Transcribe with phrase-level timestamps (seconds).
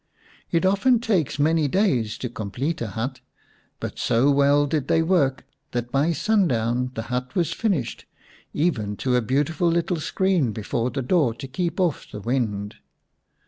[0.49, 3.19] It often takes many days to complete a hut,
[3.79, 8.05] but so well did they work that by sundown the hut was finished,
[8.51, 12.77] even to a beautiful little screen before the door to keep off the wind.